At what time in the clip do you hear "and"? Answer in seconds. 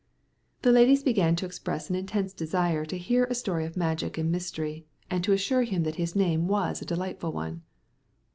4.17-4.31, 5.11-5.23